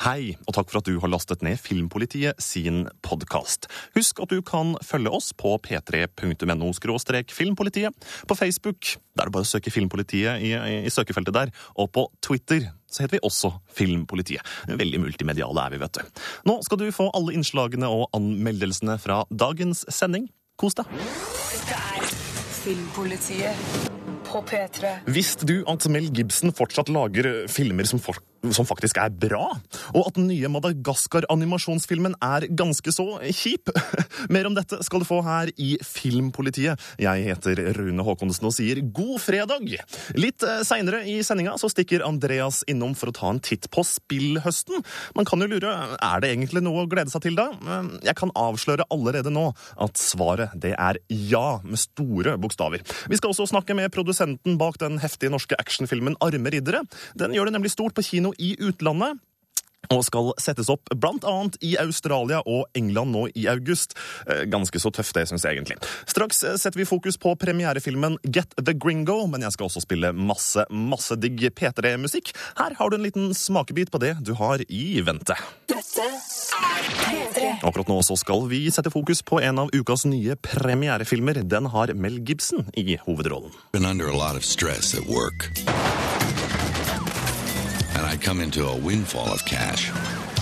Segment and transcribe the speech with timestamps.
[0.00, 3.66] Hei, og takk for at du har lastet ned Filmpolitiet sin podkast.
[3.92, 6.70] Husk at du kan følge oss på p3.no
[7.36, 11.52] filmpolitiet, på Facebook, der er det bare å søke Filmpolitiet i, i, i søkefeltet der,
[11.76, 14.40] og på Twitter så heter vi også Filmpolitiet.
[14.72, 16.24] Veldig multimediale er vi, vet du.
[16.48, 20.30] Nå skal du få alle innslagene og anmeldelsene fra dagens sending.
[20.56, 20.88] Kos deg!
[20.96, 22.08] Dette er
[22.62, 23.68] Filmpolitiet
[24.30, 24.96] på P3.
[25.12, 29.44] Visste du at Mel Gibson fortsatt lager filmer som folk som faktisk er bra,
[29.92, 33.68] og at den nye Madagaskar-animasjonsfilmen er ganske så kjip.
[34.32, 36.80] Mer om dette skal du få her i Filmpolitiet.
[37.00, 39.68] Jeg heter Rune Haakonsen og sier god fredag!
[40.16, 43.84] Litt eh, seinere i sendinga så stikker Andreas innom for å ta en titt på
[43.86, 44.80] spillhøsten.
[45.18, 47.50] Man kan jo lure, er det egentlig noe å glede seg til da?
[48.06, 49.50] Jeg kan avsløre allerede nå
[49.80, 51.00] at svaret det er
[51.30, 52.84] ja, med store bokstaver.
[53.10, 56.82] Vi skal også snakke med produsenten bak den heftige norske actionfilmen Arme riddere.
[57.18, 59.18] Den gjør det nemlig stort på kino i utlandet.
[59.90, 63.96] Og skal settes opp annet i Australia og England nå i august.
[64.28, 65.78] Eh, Ganske så tøft, det syns jeg egentlig.
[66.06, 70.12] Straks eh, setter vi fokus på premierefilmen Get the Gringo, men jeg skal også spille
[70.14, 72.30] masse, masse digg P3-musikk.
[72.60, 75.34] Her har du en liten smakebit på det du har i vente.
[75.72, 77.50] Dette er P3.
[77.66, 81.42] Akkurat nå så skal vi sette fokus på en av ukas nye premierefilmer.
[81.50, 83.50] Den har Mel Gibson i hovedrollen.
[83.72, 85.50] been under a lot of stress at work.
[88.10, 89.92] I'd come into a windfall of cash.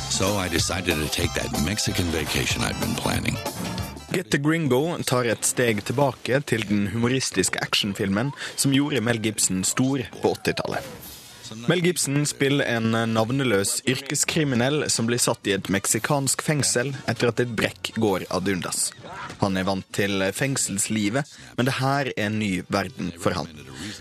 [0.08, 3.36] So I decided to take that Mexican vacation I'd been planning.
[4.10, 9.60] Get the Gringo tar et steg tilbake til den humoristiske actionfilmen som gjorde Mel Gibson
[9.64, 11.07] stor på 80-tallet.
[11.68, 17.40] Mel Gibson spiller en navneløs yrkeskriminell som blir satt i et meksikansk fengsel etter at
[17.44, 18.90] et brekk går ad undas.
[19.38, 23.50] Han er vant til fengselslivet, men det her er en ny verden for han.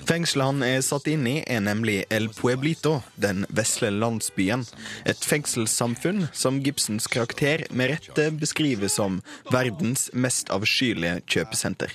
[0.07, 4.65] Fengselet han er satt inn i, er nemlig El Pueblito, den vesle landsbyen.
[5.05, 9.21] Et fengselssamfunn som Gibsons karakter med rette beskrives som
[9.53, 11.93] verdens mest avskyelige kjøpesenter.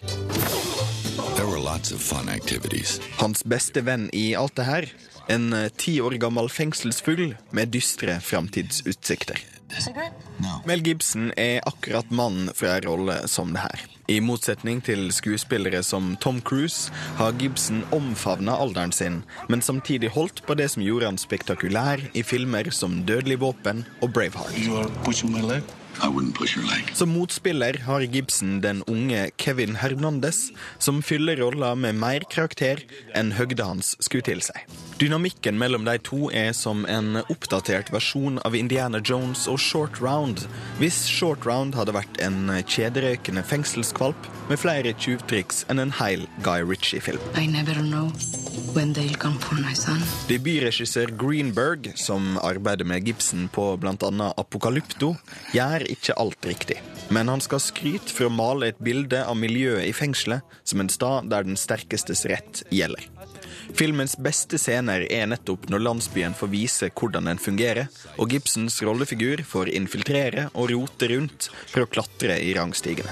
[3.18, 4.92] Hans beste venn i alt det her,
[5.28, 9.42] en eh, ti år gammel fengselsfugl med dystre framtidsutsikter.
[10.68, 13.84] Mel Gibson er akkurat mannen for en rolle som det her.
[14.10, 20.42] I motsetning til skuespillere som Tom Cruise har Gibson omfavna alderen sin, men samtidig holdt
[20.46, 24.58] på det som gjorde han spektakulær i filmer som Dødelig våpen og Braveheart.
[26.98, 32.82] Som motspiller har Gibson den unge Kevin Hernandez, som fyller rolla med mer karakter
[33.14, 34.66] enn høgda hans skulle tilsi.
[35.02, 40.44] Dynamikken mellom de to er som en oppdatert versjon av Indiana Jones og Short Round,
[40.78, 46.62] hvis Short Round hadde vært en kjederøykende fengselskvalp med flere tjuvtriks enn en heil Guy
[46.62, 47.18] Ritchie-film.
[47.34, 48.12] I never know
[48.78, 49.98] when they'll come for my son.
[50.30, 54.30] Debutregissør Greenberg, som arbeider med Gibson på bl.a.
[54.38, 55.16] Apokalypto,
[55.50, 56.78] gjør ikke alt riktig.
[57.10, 60.94] Men han skal skryte for å male et bilde av miljøet i fengselet som en
[60.94, 63.10] stad der den sterkestes rett gjelder.
[63.76, 67.88] Filmens beste scener er nettopp når landsbyen får vise hvordan den fungerer,
[68.20, 73.08] og Gibsons rollefigur får infiltrere og rote rundt for å klatre i rangstigene.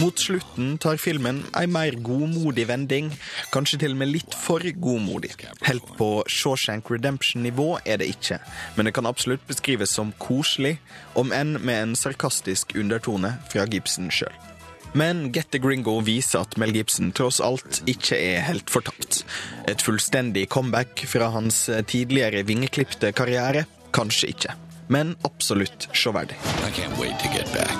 [0.00, 3.10] Mot slutten tar filmen ei mer godmodig vending,
[3.54, 5.34] kanskje til og med litt for godmodig.
[5.66, 8.40] Helt på Shawshank Redemption-nivå er det ikke,
[8.76, 10.76] men det kan absolutt beskrives som koselig,
[11.18, 14.53] om enn med en sarkastisk undertone fra Gibson sjøl.
[14.94, 19.24] Men Get the Gringo viser at Mel Gibson tross alt ikke er helt fortapt.
[19.66, 23.66] Et fullstendig comeback fra hans tidligere vingeklipte karriere?
[23.94, 24.54] Kanskje ikke.
[24.88, 26.38] Men absolutt sjåverdig.
[26.62, 27.74] I can't wait to get back.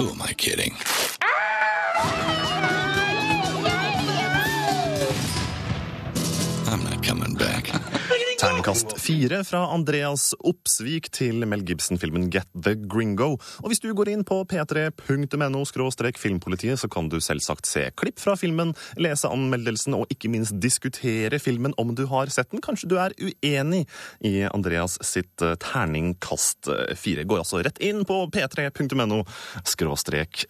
[0.00, 0.76] Who am I kidding?
[8.66, 13.36] Terningkast fire fra Andreas Opsvik til Mel Gibson-filmen Get the Gringo.
[13.62, 15.60] Og hvis du går inn på p3.no
[16.18, 21.38] filmpolitiet, så kan du selvsagt se klipp fra filmen, lese anmeldelsen og ikke minst diskutere
[21.38, 22.64] filmen om du har sett den.
[22.64, 23.84] Kanskje du er uenig
[24.26, 27.22] i Andreas sitt eh, terningkast eh, fire.
[27.22, 29.22] Går altså rett inn på p3.no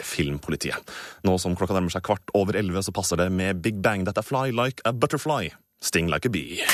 [0.01, 0.97] filmpolitiet.
[1.29, 4.09] Nå som klokka nærmer seg kvart over elleve, så passer det med Big Bang.
[4.09, 5.53] Dette er Fly Like a Butterfly.
[5.85, 6.65] Sting Like a Bee.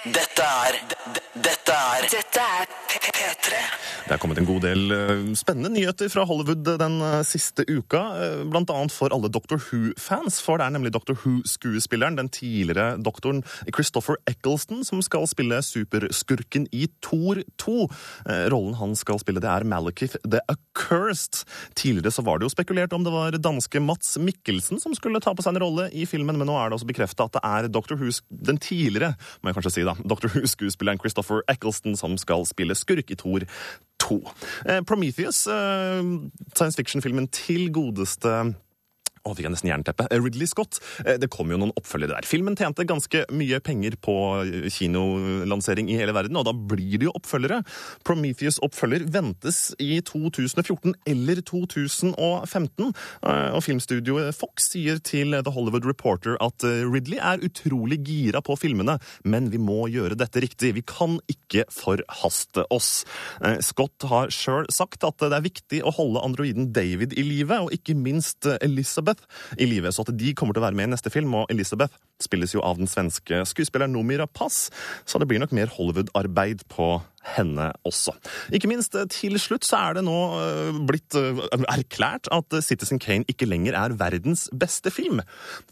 [0.00, 0.12] P3.
[0.14, 0.78] Dette er
[1.40, 3.58] Dette er Dette er P3.
[4.08, 8.00] Det er kommet en god del eh, spennende nyheter fra Hollywood den eh, siste uka.
[8.18, 12.96] eh, Blant annet for alle Doctor Who-fans, for det er nemlig Doctor Who-skuespilleren, den tidligere
[12.98, 17.76] doktoren Christopher Eccleston, som skal spille superskurken i Thor 2.
[18.26, 21.44] Eh, Rollen han skal spille, det er Malekith the Accursed.
[21.78, 25.36] Tidligere så var det jo spekulert om det var danske Mats Mikkelsen som skulle ta
[25.36, 27.70] på seg en rolle i filmen, men nå er det også bekrefta at det er
[27.70, 28.10] Doctor Who,
[28.50, 30.30] den tidligere, må jeg kanskje si da, da, Dr.
[30.32, 33.46] Who-skuespilleren Christopher Eccleston som skal spille skurk i Thor
[34.00, 34.20] 2.
[34.66, 36.02] Eh, Prometheus, eh,
[36.54, 38.54] science fiction-filmen til godeste
[39.26, 40.06] å, fikk jeg nesten jernteppe.
[40.10, 40.78] Eh, Ridley Scott.
[41.04, 42.26] Eh, Det kom jo noen oppfølgere der.
[42.28, 44.14] Filmen tjente ganske mye penger på
[44.44, 47.60] eh, kinolansering i hele verden, og da blir det jo oppfølgere.
[48.06, 52.92] Prometheus-oppfølger ventes i 2014 eller 2015.
[53.22, 58.56] Eh, Og filmstudioet Fox sier til The Hollywood Reporter at Ridley er utrolig gira på
[58.58, 60.74] filmene, men vi må gjøre dette riktig.
[60.76, 63.04] Vi kan ikke forhaste oss.
[63.64, 67.74] Scott har sjøl sagt at det er viktig å holde androiden David i live, og
[67.74, 68.58] ikke minst eh,
[69.10, 71.34] Elizabeth i live, så at de kommer til å være med i neste film.
[71.34, 74.70] Og Elizabeth spilles jo av den svenske skuespilleren Noomi Rapace,
[75.08, 77.00] så det blir nok mer Hollywood-arbeid på
[77.36, 78.14] henne også.
[78.56, 83.00] Ikke minst eh, til slutt så er det nå eh, blitt eh, erklært at Citizen
[83.02, 85.20] Kane ikke lenger er verdens beste film.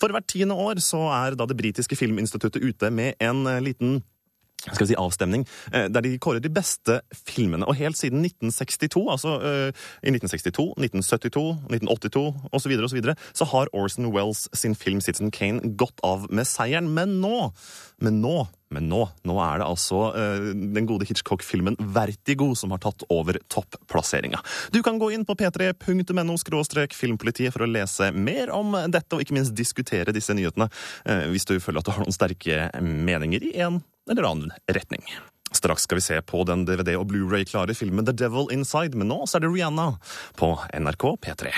[0.00, 4.02] For hvert tiende år så er da det britiske filminstituttet ute med en liten
[4.66, 7.66] skal vi si avstemning, eh, der de kårer de beste filmene.
[7.68, 9.70] Og helt siden 1962, altså eh,
[10.02, 15.00] i 1962, 1972, 1982 osv., så, og så, videre, så har Orson Wells sin film
[15.00, 16.90] Citizen Kane gått av med seieren.
[16.94, 17.52] Men nå,
[18.02, 22.82] men nå, men nå, nå er det altså uh, den gode Hitchcock-filmen Vertigo som har
[22.82, 24.42] tatt over topplasseringa.
[24.74, 26.36] Du kan gå inn på p3.no
[26.98, 30.68] filmpolitiet for å lese mer om dette, og ikke minst diskutere disse nyhetene,
[31.08, 35.04] uh, hvis du føler at du har noen sterke meninger i en eller annen retning.
[35.52, 39.24] Straks skal vi se på den DVD- og Blu-ray-klare filmen The Devil Inside, men nå
[39.26, 39.94] så er det Rihanna
[40.36, 41.52] på NRK P3.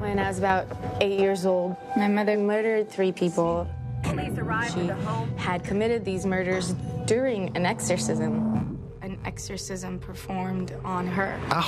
[0.00, 0.66] When I was about
[1.00, 3.66] eight years old, my mother murdered three people.
[4.72, 4.90] She
[5.36, 6.74] had committed these murders
[7.06, 8.65] during an exorcism.
[9.26, 9.34] Jeg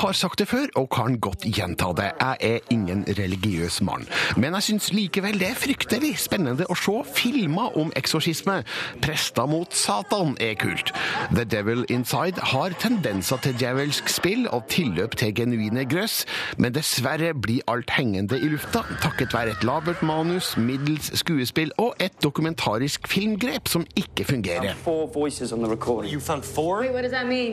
[0.01, 2.13] har sagt det før, og kan godt gjenta det.
[2.21, 4.07] Jeg er ingen religiøs mann.
[4.37, 8.61] Men jeg syns likevel det er fryktelig spennende å se filmer om eksorsisme.
[9.03, 10.93] Prester mot Satan er kult.
[11.35, 16.27] The Devil Inside har tendenser til djevelsk spill og tilløp til genuine grøss,
[16.59, 21.95] men dessverre blir alt hengende i lufta takket være et labert manus, middels skuespill og
[22.01, 24.75] et dokumentarisk filmgrep som ikke fungerer.
[24.85, 26.13] Four voices on the recording.
[26.13, 26.81] You found four?
[26.81, 27.48] Wait, what does that mean?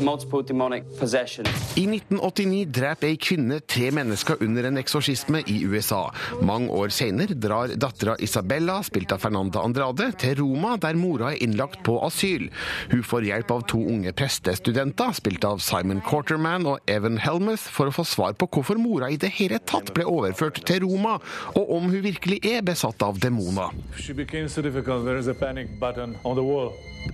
[0.00, 1.46] Multiple demonic possession.
[1.74, 6.04] I 1989 dreper ei kvinne tre mennesker under en eksorsisme i USA.
[6.46, 11.42] Mange år senere drar dattera Isabella, spilt av Fernanda Andrade, til Roma, der mora er
[11.42, 12.48] innlagt på asyl.
[12.92, 17.90] Hun får hjelp av to unge prestestudenter, spilt av Simon Quarterman og Evan Helmuth, for
[17.90, 21.18] å få svar på hvorfor mora i det hele tatt ble overført til Roma,
[21.56, 23.74] og om hun virkelig er besatt av demoner.
[23.98, 25.04] She became so difficult.
[25.04, 26.46] There is a panic button on the.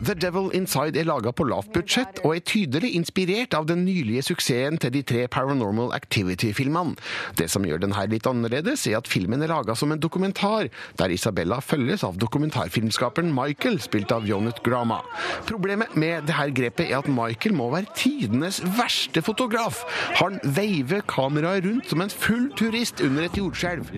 [0.00, 4.24] The Devil Inside er laga på lavt budsjett og er tydelig inspirert av den nylige
[4.30, 6.96] suksessen til de tre Paranormal Activity-filmene.
[7.36, 10.70] Det som gjør den her litt annerledes, er at filmen er laga som en dokumentar,
[10.98, 15.02] der Isabella følges av dokumentarfilmskaperen Michael, spilt av Jonet Grama.
[15.48, 19.82] Problemet med det her grepet er at Michael må være tidenes verste fotograf.
[20.20, 23.90] Han veiver kameraet rundt som en full turist under et jordskjelv.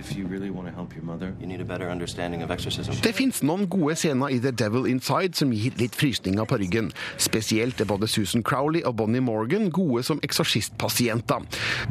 [3.07, 6.91] Det fins noen gode scener i The Devil Inside som gir litt frysninger på ryggen.
[7.23, 11.45] Spesielt er både Susan Crowley og Bonnie Morgan gode som eksorsistpasienter.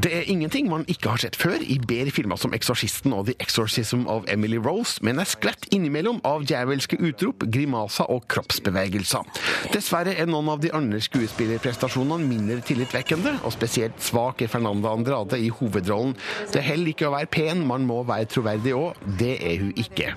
[0.04, 3.36] Det er ingenting man ikke har sett før i bedre filmer som Eksorsisten og The
[3.44, 9.26] Exorcism of Emily Rose, men er skvett innimellom av djevelske utrop, grimaser og kroppsbevegelser.
[9.74, 15.40] Dessverre er noen av de andre skuespillerprestasjonene mindre tillitvekkende, og spesielt svak er Fernanda Andrade
[15.42, 16.16] i hovedrollen.
[16.54, 19.06] Det holder ikke å være pen, man må være troverdig òg.
[19.20, 20.16] Det er hun ikke.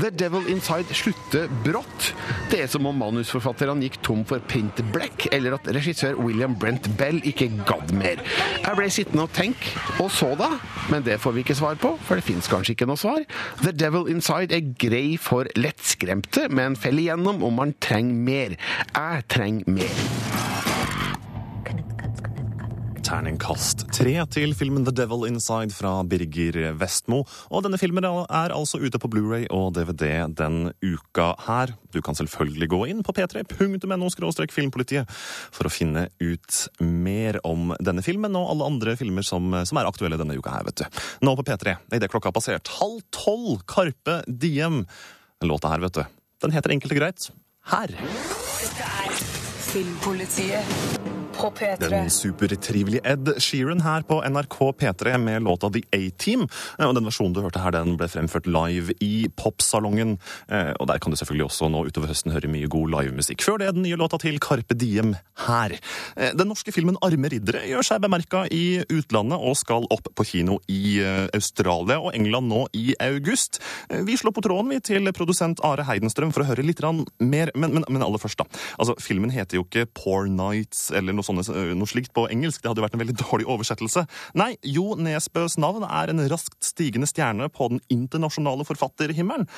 [0.00, 2.06] The Devil Inside slutter brått.
[2.50, 6.88] Det er som om manusforfatterne gikk tom for Paint black, eller at regissør William Brent
[6.98, 8.22] Bell ikke gadd mer.
[8.64, 10.54] Jeg ble sittende og tenke, og så da,
[10.88, 13.20] men det får vi ikke svar på, for det fins kanskje ikke noe svar.
[13.60, 18.60] The Devil Inside er grei for lettskremte, men faller igjennom om man trenger mer.
[18.96, 20.53] Jeg trenger mer.
[23.14, 27.20] Terningkast tre til filmen The Devil Inside fra Birger Vestmo.
[27.54, 31.76] Og denne filmen er altså ute på Blu-ray og DVD den uka her.
[31.94, 34.10] Du kan selvfølgelig gå inn på p3.no
[34.50, 39.78] filmpolitiet for å finne ut mer om denne filmen og alle andre filmer som, som
[39.78, 41.00] er aktuelle denne uka her, vet du.
[41.22, 44.82] Nå på P3, idet klokka har passert halv tolv, Karpe Diem.
[45.46, 46.04] Låta her, vet du.
[46.42, 47.30] Den heter enkelt og greit
[47.70, 47.94] Her.
[47.94, 49.18] Dette er
[49.70, 51.03] Filmpolitiet
[51.34, 51.88] på P3.
[51.90, 56.46] Den supertrivelige Ed Sheeran her på NRK P3 med låta The A-Team.
[56.78, 60.18] Eh, Og Den versjonen du hørte her, den ble fremført live i Popsalongen.
[60.48, 63.42] Eh, Og der kan du selvfølgelig også nå utover høsten høre mye god livemusikk.
[63.42, 65.14] Før det er den nye låta til Carpe Diem
[65.46, 65.76] her.
[66.16, 70.24] Eh, Den norske filmen Arme riddere gjør seg bemerka i utlandet og skal opp på
[70.24, 71.00] kino i
[71.34, 73.60] Australia og England nå i august.
[73.90, 76.80] Vi slår på tråden vi til produsent Are Heidenstrøm for å høre litt
[77.20, 78.44] mer, men, men, men aller først da.
[78.78, 82.62] Altså, Filmen heter jo ikke Poor Nights eller noe, sånne, noe slikt på engelsk.
[82.62, 84.06] Det hadde jo vært en veldig dårlig oversettelse.
[84.38, 89.48] Nei, Jo Nesbøs navn er en raskt stigende stjerne på den internasjonale forfatterhimmelen.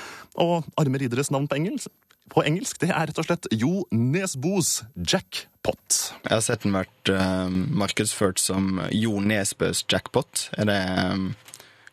[0.42, 1.92] Og Arme ridderes navn på engelsk,
[2.32, 5.98] på engelsk det er rett og slett Jo Nesbos Jackpot.
[6.24, 10.48] Jeg har sett den vært uh, markedsført som Jo Nesbøs jackpot.
[10.58, 10.80] Er det
[11.12, 11.28] um,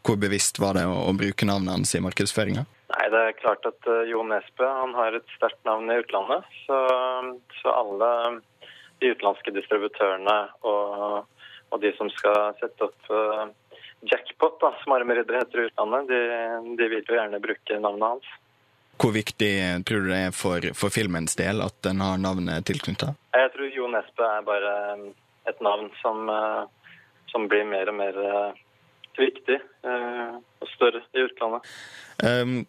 [0.03, 2.65] Hvor bevisst var det å, å bruke navnet hans i markedsføringa?
[2.93, 6.49] Nei, det er klart at uh, Jo Nesbø han har et sterkt navn i utlandet.
[6.65, 6.81] Så,
[7.61, 8.09] så alle
[9.03, 10.37] de utenlandske distributørene
[10.69, 11.25] og,
[11.69, 13.49] og de som skal sette opp uh,
[14.09, 16.21] jackpot, da, som armeriddere heter i utlandet, de,
[16.79, 18.31] de vil jo gjerne bruke navnet hans.
[19.01, 19.51] Hvor viktig
[19.87, 23.13] tror du det er for, for filmens del at den har navnet tilknytta?
[23.33, 25.07] Jeg tror Jo Nesbø er bare um,
[25.49, 28.19] et navn som, uh, som blir mer og mer
[29.17, 29.59] viktig
[30.71, 31.67] større i utlandet.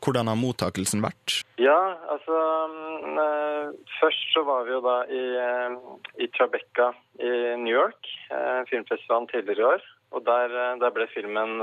[0.03, 1.45] Hvordan har mottakelsen vært?
[1.61, 3.69] Ja, altså um, eh,
[4.01, 5.77] Først så var vi jo da i, eh,
[6.25, 6.91] i Tribeca
[7.23, 9.85] i New York, eh, filmfestivalen tidligere i år.
[10.15, 11.59] Og der, der ble filmen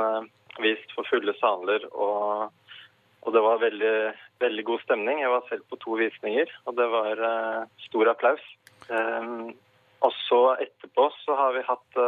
[0.59, 2.51] vist for fulle saler, og,
[3.23, 3.93] og det var veldig,
[4.43, 5.21] veldig god stemning.
[5.21, 7.21] Jeg var selv på to visninger, og det var
[7.85, 8.43] stor applaus.
[10.03, 12.01] Og så etterpå så har vi hatt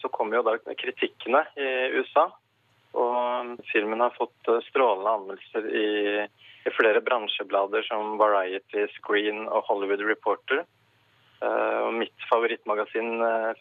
[0.00, 2.26] Så kom jo da kritikkene i USA.
[2.98, 5.88] Og filmen har fått eh, strålende anmeldelser i,
[6.66, 10.64] i flere bransjeblader som Variety, Screen og Hollywood Reporter.
[11.40, 13.60] Uh, og mitt favorittmagasin eh,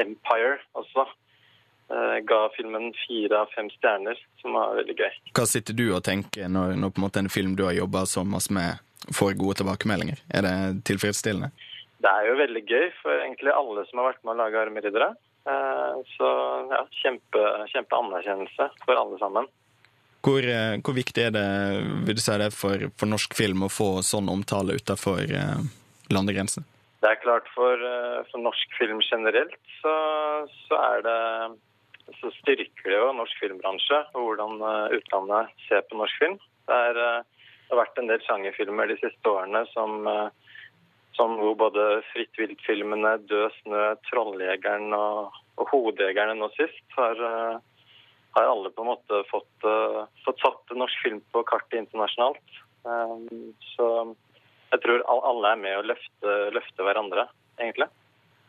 [0.00, 5.18] Empire også uh, ga filmen fire av fem stjerner, som var veldig gøy.
[5.36, 8.24] Hva sitter du og tenker når, når på en en film du har jobba så
[8.24, 8.80] masse med,
[9.12, 10.24] får gode tilbakemeldinger?
[10.32, 10.56] Er det
[10.88, 11.52] tilfredsstillende?
[12.00, 15.12] Det er jo veldig gøy for egentlig alle som har vært med å lage Armeriddere.
[15.44, 16.28] Eh, Så
[16.70, 19.48] ja, kjempe, kjempeanerkjennelse for alle sammen.
[20.24, 21.48] Hvor, eh, hvor viktig er det
[22.06, 25.66] vil du si det, for, for norsk film å få sånn omtale utafor eh,
[26.14, 26.64] landegrensene?
[27.04, 27.76] Det er klart for,
[28.30, 29.92] for norsk film generelt så,
[30.64, 31.18] så det
[32.22, 34.62] så styrker det jo norsk filmbransje og hvordan
[34.96, 36.38] utlandet ser på norsk film.
[36.64, 40.08] Det, er, det har vært en del sjangerfilmer de siste årene som,
[41.16, 47.58] som hvor både Fritt vilt-filmene, Død snø, Trolljegeren og, og Hodejegerne nå sist har, eh,
[48.36, 52.62] har alle på en måte fått, eh, fått satt norsk film på kartet internasjonalt.
[52.86, 53.18] Eh,
[53.76, 53.88] Så
[54.72, 57.28] jeg tror alle er med å løfte, løfte hverandre,
[57.60, 57.88] egentlig.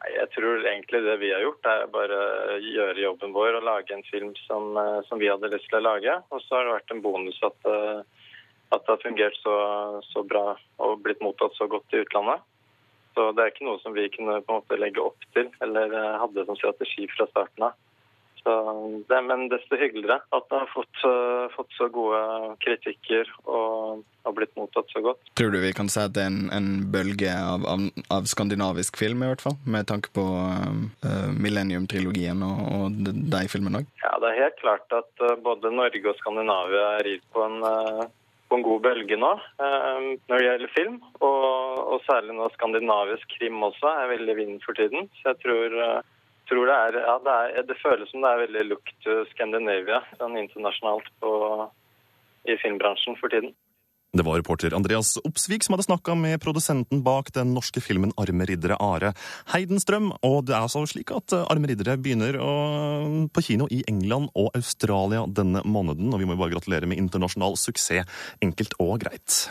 [0.05, 2.17] Jeg tror egentlig det vi har gjort, er bare
[2.55, 4.75] å gjøre jobben vår og lage en film som,
[5.07, 6.17] som vi hadde lyst til å lage.
[6.31, 7.57] Og så har det vært en bonus at,
[8.75, 9.55] at det har fungert så,
[10.11, 12.43] så bra og blitt mottatt så godt i utlandet.
[13.15, 15.93] Så det er ikke noe som vi kunne på en måte legge opp til eller
[15.95, 17.77] eh, hadde som strategi fra starten av.
[18.45, 18.53] Så
[19.09, 22.19] det, men desto hyggeligere at det har fått, eh, fått så gode
[22.61, 25.31] kritikker og har blitt mottatt så godt.
[25.33, 28.99] Tror du vi kan si at det er en, en bølge av, av, av skandinavisk
[29.01, 29.57] film, i hvert fall?
[29.65, 33.89] Med tanke på uh, Millennium-trilogien og, og de, filmene òg?
[34.03, 38.05] Ja, det er helt klart at uh, både Norge og Skandinavia rir på en, eh,
[38.49, 40.97] på en god bølge nå eh, når det gjelder film.
[41.19, 45.09] Og, og særlig nå skandinavisk krim også er veldig i vinden for tiden.
[45.19, 46.13] Så jeg tror, eh,
[46.49, 50.03] tror det er Ja, det, er, det føles som det er veldig look to Scandinavia
[50.19, 51.31] sånn internasjonalt på,
[52.45, 53.55] i filmbransjen for tiden.
[54.15, 58.45] Det var reporter Andreas Opsvik som hadde snakka med produsenten bak den norske filmen Arme
[58.47, 59.11] riddere Are
[59.51, 60.13] Heidenstrøm.
[60.23, 62.53] Og det er altså slik at Arme riddere begynner å,
[63.27, 66.13] på kino i England og Australia denne måneden.
[66.15, 68.07] Og vi må bare gratulere med internasjonal suksess,
[68.45, 69.41] enkelt og greit.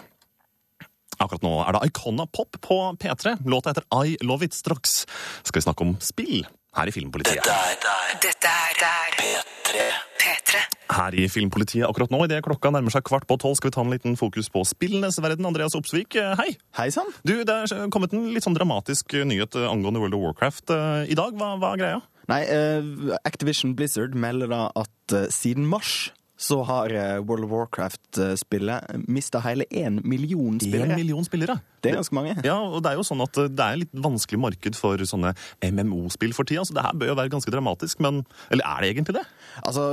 [1.20, 3.36] Akkurat nå er det Icona Pop på P3.
[3.44, 4.56] Låta heter I Love It.
[4.56, 5.02] Straks
[5.42, 6.40] skal vi snakke om spill
[6.74, 7.44] her i Filmpolitiet.
[7.44, 10.33] Dette er, dette er P3.
[10.54, 10.80] P3.
[10.94, 13.84] Her i Filmpolitiet akkurat nå, idet klokka nærmer seg kvart på tolv, skal vi ta
[13.84, 15.46] en liten fokus på spillenes verden.
[15.48, 16.56] Andreas Opsvik, eh, hei!
[16.78, 17.10] Hei sann!
[17.26, 21.18] Du, Det er kommet en litt sånn dramatisk nyhet angående World of Warcraft eh, i
[21.18, 21.36] dag.
[21.40, 22.02] Hva, hva er greia?
[22.30, 27.52] Nei, uh, Activision Blizzard melder da at uh, siden mars så har eh, World of
[27.54, 30.90] Warcraft-spillet mista hele én million spillere.
[30.90, 31.60] En million spillere?
[31.84, 32.34] Det er ganske mange.
[32.46, 36.34] Ja, og det er jo sånn at det er litt vanskelig marked for sånne MMO-spill
[36.36, 39.16] for tida, så det her bør jo være ganske dramatisk, men Eller er det egentlig
[39.18, 39.24] det?
[39.64, 39.84] Altså,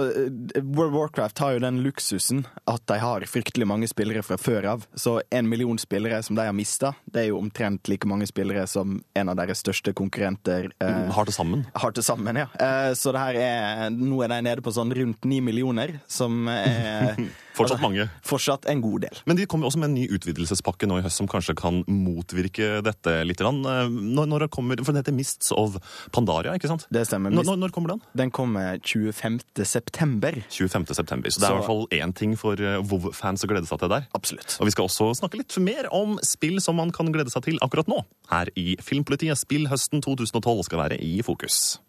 [0.61, 4.65] World of Warcraft har jo den luksusen at de har fryktelig mange spillere fra før
[4.73, 4.85] av.
[4.97, 8.65] Så en million spillere som de har mista, det er jo omtrent like mange spillere
[8.69, 11.65] som en av deres største konkurrenter eh, Har til sammen.
[11.75, 12.35] har til sammen.
[12.41, 12.47] ja.
[12.59, 16.47] Eh, så det her er, nå er de nede på sånn rundt ni millioner, som
[16.51, 17.15] er
[17.57, 18.07] Fortsatt mange.
[18.27, 19.17] Fortsatt en god del.
[19.27, 22.81] Men de kommer også med en ny utvidelsespakke nå i høst som kanskje kan motvirke
[22.85, 23.41] dette litt.
[23.41, 25.77] Eh, Når, når kommer, for den heter Mists of
[26.15, 26.87] Pandaria, ikke sant?
[26.93, 27.33] Det stemmer.
[27.33, 28.01] Når, når, kommer den?
[28.17, 29.39] Den kommer 25.
[29.67, 30.41] september.
[30.49, 30.87] 25.
[30.95, 31.29] september.
[31.29, 33.79] Så det er Så- i hvert fall én ting for eh, WoW-fans å glede seg
[33.79, 34.07] til der.
[34.15, 34.57] Absolutt.
[34.59, 37.59] Og vi skal også snakke litt mer om spill som man kan glede seg til
[37.61, 38.03] akkurat nå.
[38.31, 39.37] Her i Filmpolitiet.
[39.37, 41.79] Spill høsten 2012 skal være i fokus.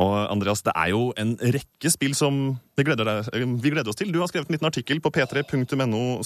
[0.00, 2.38] Og Andreas, det er jo en rekke spill som
[2.78, 3.28] vi gleder, deg,
[3.60, 4.08] vi gleder oss til.
[4.14, 6.22] Du har skrevet en liten artikkel på p3.no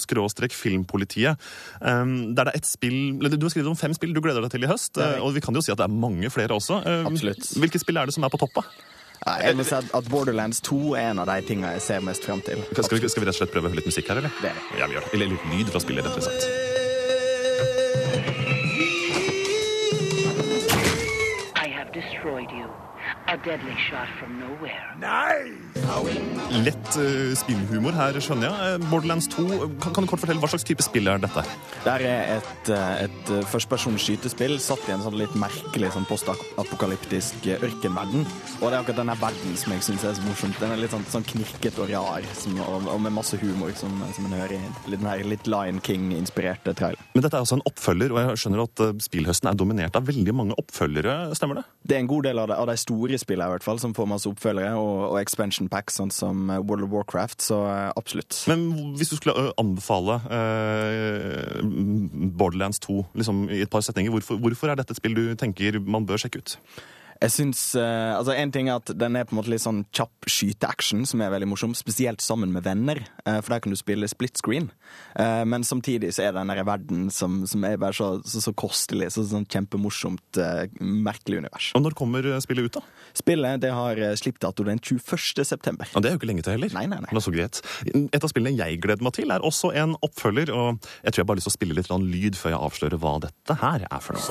[0.54, 1.40] filmpolitiet.
[1.82, 4.62] Der det er et spill, Du har skrevet om fem spill du gleder deg til
[4.62, 4.98] i høst.
[4.98, 6.82] Eh, Og vi kan jo si at det er mange flere også.
[6.86, 7.50] Um, Absolutt.
[7.58, 8.62] Hvilke spill er det som er på toppa?
[9.26, 12.22] Ja, Jeg må si at- Borderlands 2 er en av de tingene jeg ser mest
[12.24, 12.62] frem til.
[12.76, 14.30] Skal vi, skal vi rett og slett prøve å høre litt musikk her, eller?
[14.42, 14.78] Det er det.
[14.78, 15.14] Ja, vi gjør det.
[15.14, 16.44] Eller litt lyd fra spillet, rett og slett.
[21.56, 22.63] I have destroyed you.
[26.64, 28.74] Lett uh, spillhumor her, skjønner jeg.
[28.74, 29.44] Eh, Borderlands 2,
[29.80, 31.44] kan, kan du kort fortelle hva slags type spill er dette?
[31.86, 32.04] Det er
[32.36, 38.26] et, eh, et førstepersons skytespill satt i en sånn litt merkelig sånn postapokalyptisk ørkenverden.
[38.60, 40.60] Og det er akkurat denne verden som jeg syns er så morsomt.
[40.60, 44.04] Den er litt sånn, sånn knirket og rar, som, og, og med masse humor, som,
[44.16, 44.62] som en hører i
[44.92, 47.00] litt, den her litt Lion King-inspirerte trailer.
[47.16, 50.36] Men dette er altså en oppfølger, og jeg skjønner at spillhøsten er dominert av veldig
[50.36, 51.66] mange oppfølgere, stemmer det?
[51.84, 53.94] Det er en god del av det, av de store spillene i hvert fall, som
[53.96, 57.90] får masse oppfølgere, og, og expansion packs, sånn som eh, World of Warcraft, så eh,
[57.98, 58.40] absolutt.
[58.50, 58.66] Men
[58.98, 64.80] hvis du skulle anbefale eh, Borderlands 2 liksom, i et par setninger, hvorfor, hvorfor er
[64.80, 66.58] dette et spill du tenker man bør sjekke ut?
[67.24, 69.84] Jeg syns uh, Altså, en ting er at den er på en måte litt sånn
[69.94, 73.78] kjapp skyteaction, som er veldig morsom, spesielt sammen med venner, uh, for der kan du
[73.78, 74.70] spille split screen.
[75.16, 78.42] Uh, men samtidig så er det den der verden som, som er bare så, så,
[78.44, 80.40] så kostelig, så sånn kjempemorsomt,
[80.80, 81.70] merkelig univers.
[81.76, 82.82] Og når kommer spillet ut, da?
[83.16, 85.44] Spillet det har slippdato den 21.
[85.46, 85.88] september.
[85.94, 86.72] Og det er jo ikke lenge til heller.
[86.76, 87.10] Nei, nei, nei.
[87.10, 87.60] Det er så greit.
[88.04, 91.30] Et av spillene jeg gleder meg til, er også en oppfølger, og jeg tror jeg
[91.30, 94.04] bare har lyst til å spille litt lyd før jeg avslører hva dette her er
[94.04, 94.24] for noe.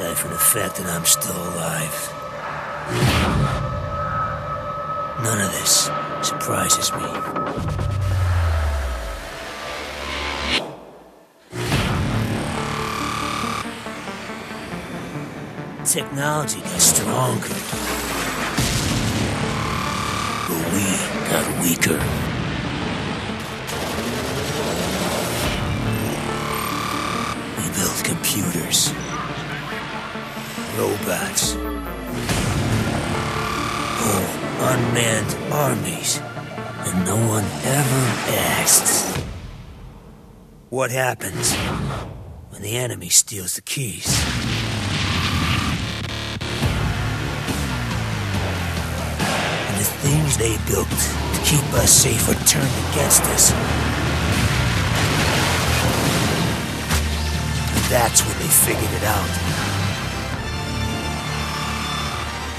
[5.23, 5.89] None of this
[6.21, 7.07] surprises me.
[15.85, 17.55] Technology got stronger,
[20.47, 20.85] but we
[21.29, 21.99] got weaker.
[27.57, 28.79] We built computers,
[30.77, 31.55] robots,
[34.73, 36.19] unmanned armies,
[36.85, 38.03] and no one ever
[38.57, 39.19] asked
[40.69, 41.53] what happens
[42.49, 44.07] when the enemy steals the keys.
[49.67, 53.51] And the things they built to keep us safe are turned against us.
[57.75, 59.62] And that's when they figured it out.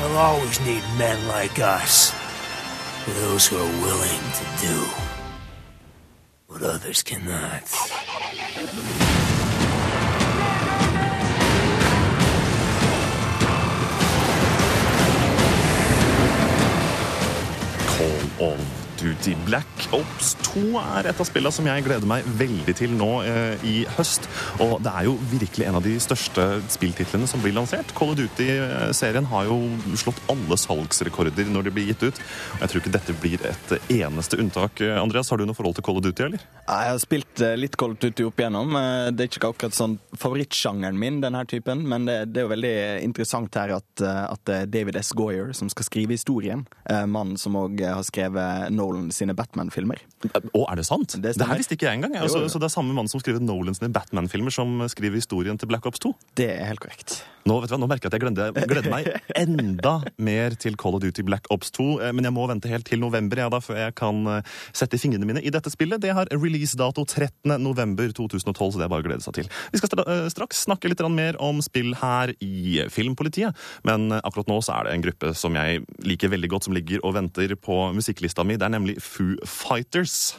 [0.04, 2.14] They'll always need men like us.
[3.06, 4.84] Those who are willing to do
[6.46, 7.64] what others cannot.
[17.96, 18.73] Call
[19.04, 23.08] Duty Black Ops 2 er et av spillene som jeg gleder meg veldig til nå
[23.28, 24.24] eh, i høst.
[24.64, 27.92] Og det er jo virkelig en av de største spilltitlene som blir lansert.
[27.98, 29.58] Call of Duty-serien har jo
[30.00, 32.22] slått alle salgsrekorder når de blir gitt ut.
[32.54, 34.80] Og jeg tror ikke dette blir et eneste unntak.
[34.96, 36.46] Andreas, har du noe forhold til Call of Duty, eller?
[36.64, 38.72] Jeg har spilt eh, litt Call of Duty opp igjennom.
[38.80, 42.54] Eh, Det er ikke akkurat sånn favorittsjangeren min, denne typen, men det, det er jo
[42.54, 45.12] veldig interessant her at, eh, at David S.
[45.12, 46.64] Goyer som skal skrive historien.
[46.88, 50.00] Mannen som òg har skrevet Nolan sine Batman-filmer.
[50.30, 51.16] Å, er det sant?
[51.18, 52.16] Det, det her visste ikke jeg engang.
[52.22, 52.52] Altså, Jo, jo.
[52.54, 55.86] Så det er samme mann som skriver Nolan sine Batman-filmer, som skriver historien til Black
[55.90, 56.14] Ops 2?
[56.38, 57.22] Det er helt korrekt.
[57.44, 60.78] Nå, vet du hva, nå merker jeg at jeg gleder, gleder meg enda mer til
[60.80, 61.84] Call of Duty Black Ops 2.
[62.00, 64.96] eh, Men jeg må vente helt til november ja, da, før jeg kan eh, sette
[65.00, 66.00] fingrene mine i dette spillet.
[66.00, 67.58] Det har releasedato 13.
[67.60, 69.50] november 2012, så det er bare å glede seg til.
[69.74, 73.52] Vi skal eh, straks snakke litt mer om spill her i Filmpolitiet.
[73.84, 77.04] Men akkurat nå så er det en gruppe som jeg liker veldig godt, som ligger
[77.04, 78.56] og venter på musikklista mi.
[78.56, 80.38] Det er nemlig Foo Fighters.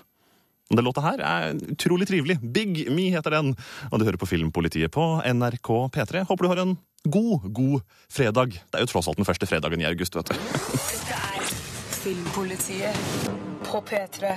[0.73, 2.39] Den låta her er utrolig trivelig.
[2.41, 3.53] Big Me heter den.
[3.91, 6.25] Og du hører på Filmpolitiet på NRK P3.
[6.25, 6.75] Håper du har en
[7.11, 7.79] god, god
[8.11, 8.57] fredag.
[8.57, 10.35] Det er jo tross alt den første fredagen i august, vet du.
[10.35, 11.47] Dette er
[12.01, 13.31] Filmpolitiet
[13.65, 14.35] på P3.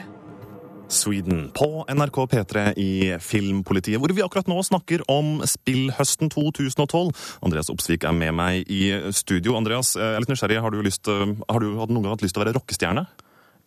[0.88, 7.12] Sweden på NRK P3 i Filmpolitiet, hvor vi akkurat nå snakker om spillhøsten 2012.
[7.44, 9.58] Andreas Opsvik er med meg i studio.
[9.60, 10.62] Andreas, jeg er litt nysgjerrig.
[10.64, 13.04] Har du, lyst, har du noen gang hatt lyst til å være rockestjerne?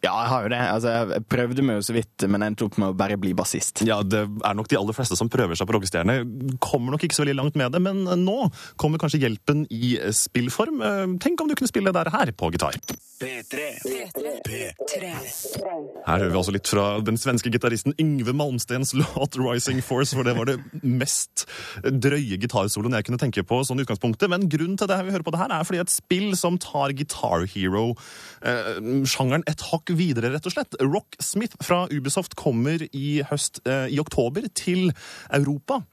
[0.01, 0.59] Ja, jeg har jo det.
[0.65, 3.83] Altså, jeg prøvde meg jo så vidt, men endte opp med å bare bli bassist.
[3.85, 6.15] Ja, det er nok de aller fleste som prøver seg på rockestjerne.
[6.63, 8.37] Kommer nok ikke så veldig langt med det, men nå
[8.81, 10.81] kommer kanskje hjelpen i spillform.
[11.21, 12.81] Tenk om du kunne spille det der her på gitar.
[13.21, 13.65] P3.
[14.47, 15.09] P3.
[16.07, 20.25] Her hører vi altså litt fra den svenske gitaristen Yngve Malmstens låt 'Rising Force', for
[20.25, 21.45] det var det mest
[21.85, 24.25] drøye gitarsoloen jeg kunne tenke på sånn utgangspunktet.
[24.31, 26.95] Men grunnen til det vi hører på det her, er fordi et spill som tar
[26.97, 30.73] Guitar Hero-sjangeren et hakk videre, rett og slett.
[30.81, 34.91] Rock Smith fra Ubisoft kommer i høst, eh, i oktober, til
[35.29, 35.83] Europa.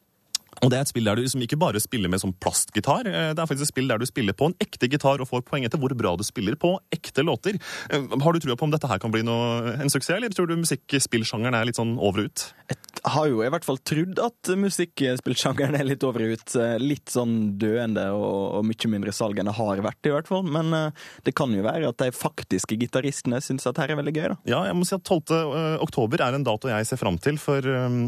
[0.62, 3.07] Og Det er et spill der du liksom ikke bare spiller med sånn plastgitar.
[3.07, 5.44] eh, Det er faktisk et spill der du spiller på en ekte gitar og får
[5.47, 7.59] poeng etter hvor bra du spiller på ekte låter.
[7.90, 10.49] Eh, Har du trua på om dette her kan bli noe, en suksess, eller tror
[10.49, 12.47] du musikkspillsjangeren er litt sånn over og ut?
[12.68, 16.55] Jeg har jo i hvert fall trodd at musikkspillsjangeren er litt over og ut.
[16.83, 20.42] Litt sånn døende og, og mye mindre salg enn det har vært, i hvert fall.
[20.42, 20.90] Men eh,
[21.25, 24.38] det kan jo være at de faktiske gitaristene syns at her er veldig gøy, da.
[24.51, 25.79] Ja, jeg må si at 12.
[25.85, 27.99] oktober er en dato jeg ser fram til, for eh,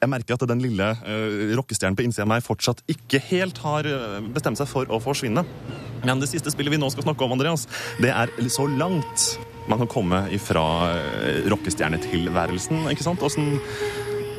[0.00, 3.88] jeg merker at den lille uh, rockestjernen på innsida av meg fortsatt ikke helt har
[3.88, 5.44] eh, bestemt seg for å forsvinne.
[6.04, 7.66] Men det siste spillet vi nå skal snakke om, Andreas,
[8.02, 12.86] det er så langt man kan komme ifra uh, rockestjernetilværelsen.
[12.92, 13.24] ikke sant?
[13.26, 13.56] Åssen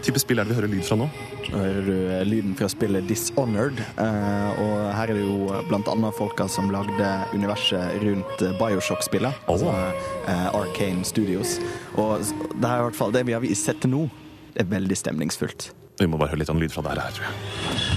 [0.08, 1.08] type spill er det vi hører lyd fra nå?
[1.52, 3.82] Nå hører du lyden fra spillet Dishonored.
[4.00, 9.44] eh, og her er det jo annet folka som lagde universet rundt Bioshock-spillet.
[9.52, 11.58] Altså eh, Arcane Studios.
[11.96, 12.24] Og
[12.56, 14.06] det er i hvert fall det vi har sett til nå.
[14.58, 15.68] Det er veldig stemningsfullt.
[16.02, 17.97] Vi må bare høre litt om lyd fra der her, tror jeg.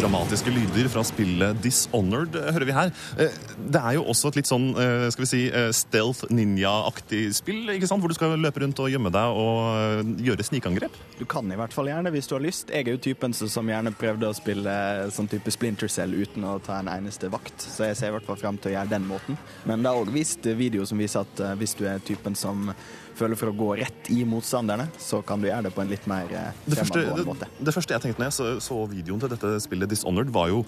[0.00, 2.92] Dramatiske lyder fra spillet Dishonored, hører vi her.
[3.20, 3.30] Eh,
[3.70, 7.68] Det er jo også et litt sånn eh, skal vi si, eh, stealth ninja-aktig spill,
[7.74, 8.00] ikke sant?
[8.02, 10.96] hvor du skal løpe rundt og gjemme deg og eh, gjøre snikangrep.
[11.20, 12.70] Du kan i hvert fall gjerne hvis du har lyst.
[12.72, 14.72] Jeg er jo typen som- gjerne prøvde å spille
[15.14, 18.26] sånn type Splinter Cell uten å ta en eneste vakt, så jeg ser i hvert
[18.26, 19.36] fall frem til å gjøre den måten.
[19.68, 22.72] Men det er òg vist video som viser at eh, hvis du er typen som
[23.20, 26.08] føler for å gå rett i motstanderne, så kan du gjøre det på en litt
[26.10, 27.50] mer eh, Det første, det, måte.
[27.60, 30.64] det første jeg tenkte når jeg så, så videoen til dette spillet Dishonored, var jo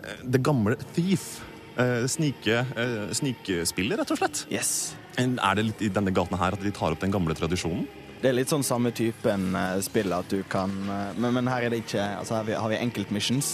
[0.00, 1.30] eh, det gamle Thief.
[1.80, 4.44] Eh, Snike, eh, snikespillet, rett og slett.
[4.52, 4.72] Yes.
[5.20, 7.86] Er det litt i denne gaten her at de tar opp den gamle tradisjonen?
[8.20, 11.64] Det er litt sånn samme typen eh, spill at du kan eh, men, men her
[11.64, 13.48] er det ikke Altså her har vi, enkeltmissions,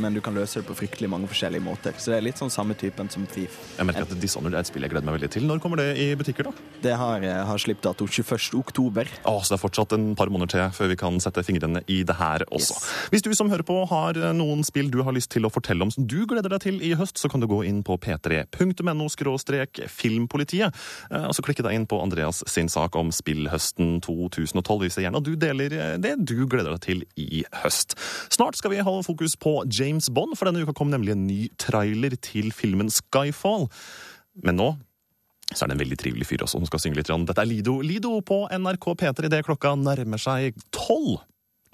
[0.00, 1.96] men du kan løse det på fryktelig mange forskjellige måter.
[2.00, 3.58] Så det er litt sånn samme typen som Thief.
[3.76, 5.44] Jeg merker at Dishonored er et spill jeg gleder meg veldig til.
[5.48, 6.64] Når kommer det i butikker, da?
[6.80, 8.56] Det har, eh, har slippet dato 21.
[8.60, 9.10] oktober.
[9.20, 12.00] Å, så det er fortsatt en par måneder til før vi kan sette fingrene i
[12.08, 12.78] det her også.
[13.12, 15.92] Hvis du som hører på har noen spill du har lyst til å fortelle om
[15.92, 19.08] som du gleder deg til i høst, så kan du gå inn på p3.no
[19.90, 24.84] filmpolitiet, og så klikke deg inn på Andreas sin sak om spillhøsten 2012.
[24.84, 27.96] Vi ser gjerne at du deler eh, det du gleder deg til i høst.
[28.32, 31.40] Snart skal vi holde fokus på James Bond, for denne uka kom nemlig en ny
[31.60, 33.66] trailer til filmen Skyfall.
[34.46, 34.70] Men nå
[35.50, 37.10] så er det en veldig trivelig fyr også som skal synge litt.
[37.10, 37.80] Dette er Lido.
[37.82, 41.18] Lido på NRK P3 idet klokka nærmer seg tolv.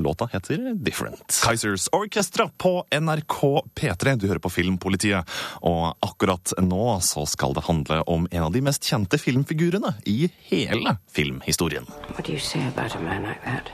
[0.03, 1.41] Låta heter Different.
[1.45, 4.17] Kaizers Orchestra på NRK P3.
[4.17, 5.25] Du hører på Filmpolitiet.
[5.65, 10.29] Og akkurat nå så skal det handle om en av de mest kjente filmfigurene i
[10.51, 11.89] hele filmhistorien.
[12.13, 13.73] What do you say about a man like?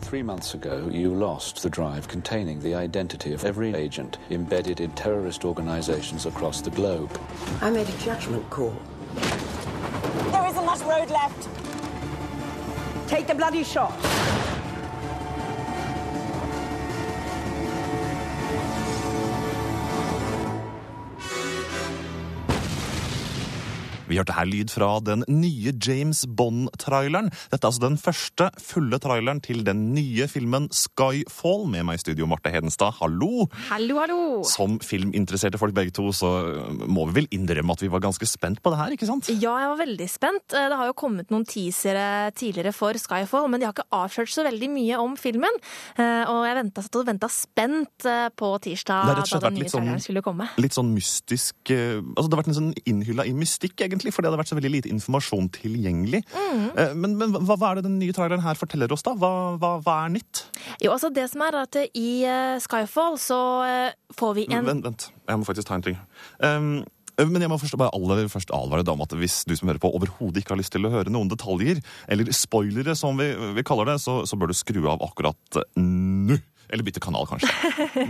[0.00, 4.90] Three months ago, you lost the drive containing the identity of every agent embedded in
[4.92, 7.10] terrorist organizations across the globe.
[7.60, 8.72] I made a judgment call.
[10.32, 11.48] There isn't much road left.
[13.08, 13.92] Take the bloody shot.
[24.18, 27.28] Vi hørte her lyd fra den nye James Bond-traileren.
[27.52, 31.68] Dette er altså den første fulle traileren til den nye filmen Skyfall.
[31.70, 32.96] Med meg i studio, Marte Hedenstad.
[32.98, 33.44] Hallo!
[33.68, 34.16] Hallo, hallo!
[34.48, 36.32] Som filminteresserte folk begge to, så
[36.90, 39.30] må vi vel innrømme at vi var ganske spent på det her, ikke sant?
[39.30, 40.50] Ja, jeg var veldig spent.
[40.50, 44.34] Eh, Det har jo kommet noen teasere tidligere for Skyfall, men de har ikke avslørt
[44.34, 45.62] så veldig mye om filmen.
[45.94, 49.14] Eh, Og jeg ventet, satt og venta spent eh, på tirsdag da
[49.46, 50.50] den nye sånn- traileren skulle komme.
[50.58, 54.07] Litt sånn mystisk Altså, det har vært en sånn innhylla i mystikk, egentlig.
[54.08, 56.22] Egentlig, for det hadde vært så veldig lite informasjon tilgjengelig.
[56.32, 56.66] Mm.
[56.76, 59.14] Eh, Men, men hva, hva er det den nye traileren her forteller oss, da?
[59.14, 60.44] Hva, hva, hva er nytt?
[60.82, 64.86] Jo, altså det som er at i eh, Skyfall så eh, får vi en Vent,
[64.86, 65.10] vent.
[65.28, 65.98] Jeg må faktisk ta en ting.
[66.42, 66.84] Um,
[67.18, 69.82] men jeg må først bare aller først advare deg om at hvis du som hører
[69.82, 73.64] på overhodet ikke har lyst til å høre noen detaljer, eller spoilere som vi, vi
[73.66, 76.38] kaller det, så, så bør du skru av akkurat nå.
[76.68, 77.50] Eller bytte kanal, kanskje.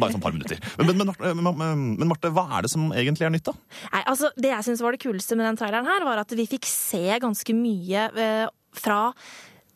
[0.01, 0.63] Bare sånn et par minutter.
[0.81, 3.55] Men, men, men, men Marte, hva er det som egentlig er nytt, da?
[3.93, 6.49] Nei, altså Det jeg syns var det kuleste med den traileren, her, var at vi
[6.51, 9.01] fikk se ganske mye eh, fra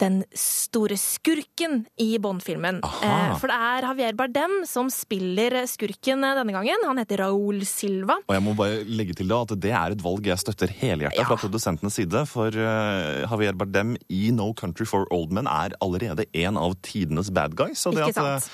[0.02, 2.80] den store skurken i Bond-filmen.
[2.82, 6.86] Eh, for det er Javier Bardem som spiller skurken eh, denne gangen.
[6.88, 8.18] Han heter Raúl Silva.
[8.26, 11.28] Og jeg må bare legge til da at det er et valg jeg støtter helhjertet
[11.28, 12.24] fra produsentenes side.
[12.30, 17.30] For eh, Javier Bardem i No Country for Old Men er allerede en av tidenes
[17.34, 17.84] bad guys.
[17.86, 18.50] Og det Ikke at sant?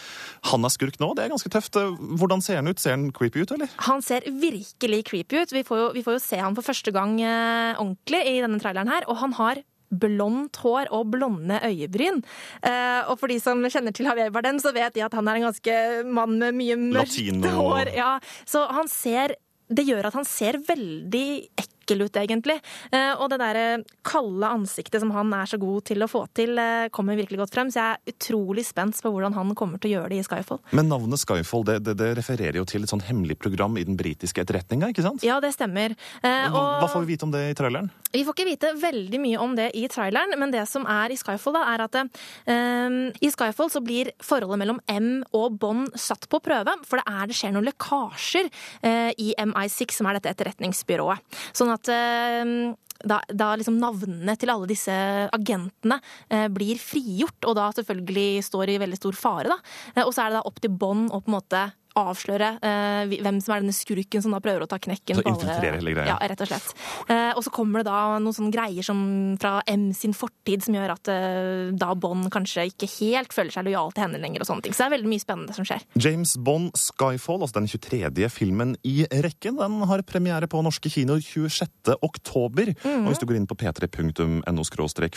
[0.52, 1.80] han er skurk nå, det er ganske tøft.
[2.20, 2.82] Hvordan ser han ut?
[2.82, 3.72] Ser han creepy ut, eller?
[3.88, 5.56] Han ser virkelig creepy ut.
[5.56, 8.90] Vi får jo, vi får jo se han for første gang ordentlig i denne traileren
[8.92, 12.22] her, og han har blondt hår og blonde øyebryn.
[12.62, 15.40] Eh, og for de som kjenner til Javier Bardem, så vet de at han er
[15.40, 17.54] en ganske mann med mye mørkt Latino.
[17.56, 17.94] hår.
[17.96, 19.36] Ja, så han ser
[19.68, 21.26] Det gjør at han ser veldig
[21.60, 22.58] ekkel ut, egentlig.
[22.92, 23.66] Eh, og det derre
[24.06, 27.54] kalde ansiktet som han er så god til å få til, eh, kommer virkelig godt
[27.56, 27.72] frem.
[27.72, 30.60] Så jeg er utrolig spent på hvordan han kommer til å gjøre det i Skyfall.
[30.72, 33.96] Men navnet Skyfall det, det, det refererer jo til et sånn hemmelig program i den
[33.96, 35.24] britiske etterretninga, ikke sant?
[35.24, 35.96] Ja, det stemmer.
[36.20, 37.90] Og, Hva, hva får vi vite om det i traileren?
[38.12, 41.18] Vi får ikke vite veldig mye om det i traileren, men det som er i
[41.20, 46.24] Skyfall, da, er at um, i Skyfall så blir forholdet mellom M og Bond satt
[46.32, 50.32] på prøve, for det er det skjer noen lekkasjer uh, i MI6, som er dette
[50.32, 51.20] etterretningsbyrået.
[51.52, 52.74] Sånn at eh,
[53.06, 54.94] da, da liksom navnene til alle disse
[55.34, 59.52] agentene eh, blir frigjort, og da selvfølgelig står i veldig stor fare.
[59.52, 59.58] Da.
[59.94, 63.16] Eh, og så er det da opp til Bond å på en måte avsløre eh,
[63.22, 65.80] hvem som er denne skurken som da prøver å ta knekken Så på alle- infiltrere
[65.80, 66.06] hele greia.
[66.14, 66.74] Ja, rett og slett.
[67.08, 70.74] Eh, og så kommer det da noen sånne greier som fra M sin fortid som
[70.74, 74.50] gjør at eh, da Bond kanskje ikke helt føler seg lojal til henne lenger og
[74.50, 74.72] sånne ting.
[74.76, 75.82] Så det er veldig mye spennende som skjer.
[75.98, 78.28] James Bond Skyfall, altså den 23.
[78.30, 81.96] filmen i rekken, den har premiere på norske kinoer 26.
[82.02, 82.74] oktober.
[82.84, 83.06] Mhm.
[83.06, 84.64] Og hvis du går inn på p3.no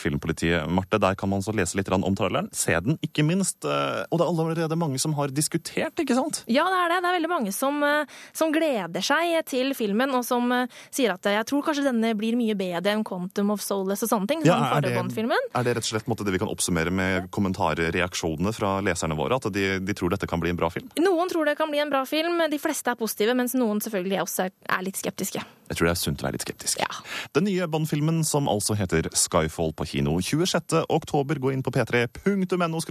[0.01, 2.49] filmpolitiet, Marte, der kan man så lese litt om traileren.
[2.55, 3.63] Se den, ikke minst.
[3.65, 6.43] eh, Og det er allerede mange som har diskutert, ikke sant?
[6.47, 6.99] Ja, det er det.
[7.03, 11.13] Det er veldig mange som, eh, som gleder seg til filmen, og som eh, sier
[11.15, 14.31] at eh, jeg tror kanskje denne blir mye bedre enn Quantum of Solace og sånne
[14.31, 14.45] ting.
[14.47, 18.53] Ja, er, det, er det rett og slett måte, det vi kan oppsummere med kommentarreaksjonene
[18.55, 19.37] fra leserne våre?
[19.41, 20.89] At de, de tror dette kan bli en bra film?
[21.01, 24.21] Noen tror det kan bli en bra film, de fleste er positive, mens noen selvfølgelig
[24.25, 25.41] også er- er litt skeptiske.
[25.71, 26.79] Jeg tror det er sunt å være litt skeptisk.
[26.83, 26.89] Ja.
[27.31, 30.83] Den nye Bond-filmen, som altså heter Skyfall på kino 26.
[30.91, 32.81] oktober, gå inn på p3.no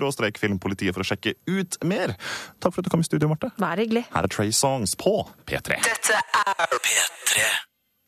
[0.40, 2.14] filmpolitiet for å sjekke ut mer.
[2.58, 3.50] Takk for at du kom i studio, Marte.
[3.60, 4.04] Vær hyggelig.
[4.14, 5.78] Her er Trey Songs på P3.
[5.84, 7.44] Dette er P3.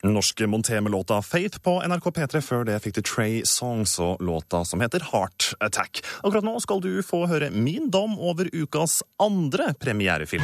[0.03, 2.41] Norske Monté med låta Faith på NRK P3.
[2.43, 6.03] Før det fikk du Trey Songs og låta som heter Heart Attack.
[6.23, 10.43] Akkurat nå skal du få høre min dom over ukas andre premierefilm.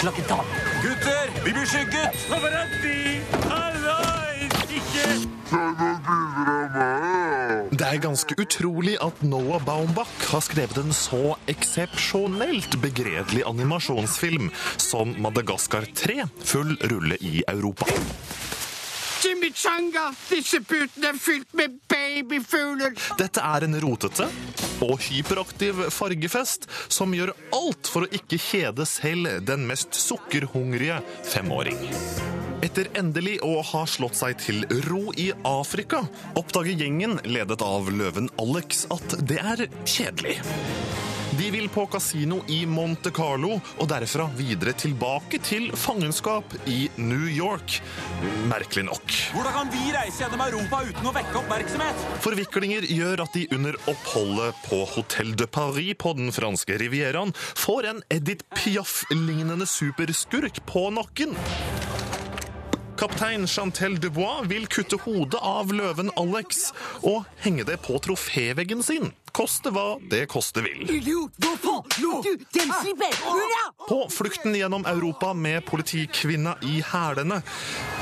[0.00, 0.56] Klokken tolv.
[0.82, 2.16] Gutter, vi blir skygget!
[7.78, 14.48] Det er ganske utrolig at Noah Baumbach har skrevet en så eksepsjonelt begredelig animasjonsfilm
[14.82, 17.86] som Madagaskar 3, full rulle i Europa.
[19.22, 20.08] Chimichanga!
[20.26, 22.98] Disse putene er fylt med babyfugler!
[23.20, 24.26] Dette er en rotete
[24.82, 30.98] og hyperaktiv fargefest som gjør alt for å ikke kjede selv den mest sukkerhungrige
[31.30, 31.78] femåring.
[32.68, 36.02] Etter endelig å ha slått seg til ro i Afrika,
[36.36, 40.36] oppdager gjengen, ledet av løven Alex, at det er kjedelig.
[41.38, 47.24] De vil på kasino i Monte Carlo, og derfra videre tilbake til fangenskap i New
[47.30, 47.78] York.
[48.50, 49.16] Merkelig nok.
[49.32, 52.06] Hvordan kan vi reise gjennom Europa uten å vekke oppmerksomhet?
[52.26, 57.94] Forviklinger gjør at de under oppholdet på Hotel de Paris på den franske rivieraen får
[57.94, 61.38] en Edith Piaf-lignende superskurk på nakken.
[62.98, 66.72] Kaptein Chantel Dubois vil kutte hodet av løven Alex
[67.06, 69.12] og henge det på troféveggen sin.
[69.30, 70.82] Koste hva det koste vil.
[73.86, 77.38] På flukten gjennom Europa med politikvinna i hælene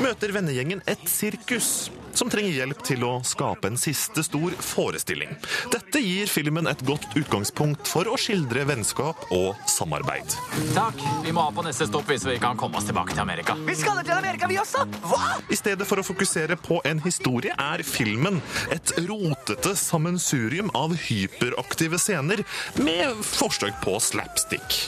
[0.00, 5.34] møter vennegjengen et sirkus som trenger hjelp til å skape en siste stor forestilling.
[5.72, 10.36] Dette gir filmen et godt utgangspunkt for å skildre vennskap og samarbeid.
[10.76, 11.02] Takk.
[11.24, 13.56] Vi må ha på neste stopp hvis vi kan komme oss tilbake til Amerika.
[13.66, 14.86] Vi skal til Amerika, vi også!
[15.06, 15.36] Hva?
[15.52, 18.40] I stedet for å fokusere på en historie er filmen
[18.74, 22.42] et rotete sammensurium av hyperaktive scener
[22.80, 24.80] med forsøk på slapstick.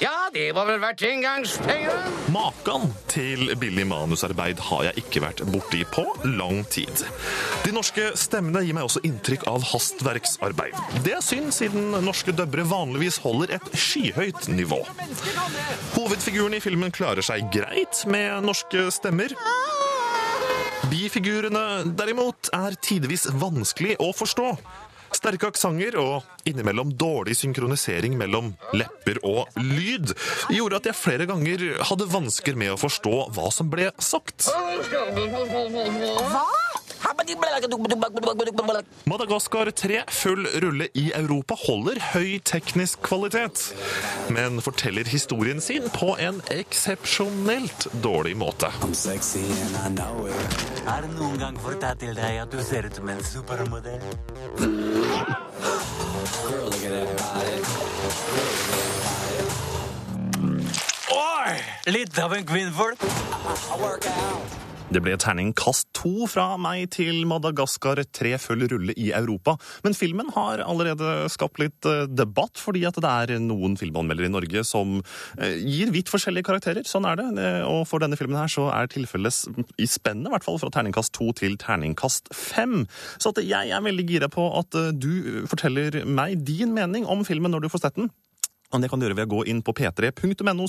[0.00, 2.12] Ja, det var vel verdt engangspengene.
[2.32, 7.02] Makan til billig manusarbeid har jeg ikke vært borti på lang tid.
[7.66, 10.78] De norske stemmene gir meg også inntrykk av hastverksarbeid.
[11.04, 14.80] Det er synd, siden norske døbbere vanligvis holder et skyhøyt nivå.
[15.98, 19.36] Hovedfiguren i filmen klarer seg greit med norske stemmer.
[20.88, 24.54] Bifigurene derimot er tidvis vanskelig å forstå.
[25.20, 30.14] Sterke aksenter og innimellom dårlig synkronisering mellom lepper og lyd
[30.48, 34.48] gjorde at jeg flere ganger hadde vansker med å forstå hva som ble sagt.
[36.32, 36.46] Hva?
[39.04, 43.62] Madagaskar 3 full rulle i Europa holder høy teknisk kvalitet,
[44.34, 48.70] men forteller historien sin på en eksepsjonelt dårlig måte.
[50.86, 54.79] Har du noen gang fortalt til deg at du ser ut som en supermodell?
[61.10, 61.54] Oi!
[61.84, 62.98] Litt av en kvinnfolk.
[64.90, 69.54] Det ble terningkast to fra meg til Madagaskar 3 full rulle i Europa.
[69.84, 74.32] Men filmen har allerede skapt litt eh, debatt, fordi at det er noen filmanmeldere i
[74.34, 74.96] Norge som
[75.38, 76.82] eh, gir vidt forskjellige karakterer.
[76.90, 77.28] Sånn er det.
[77.38, 80.72] Eh, Og for denne filmen her så er tilfellet i spennet, i hvert fall fra
[80.74, 82.82] terningkast to til terningkast fem.
[83.22, 87.68] Så jeg er veldig gira på at du forteller meg din mening om filmen når
[87.68, 88.10] du får sett den.
[88.70, 90.68] Det kan du gjøre ved å gå inn på p3.no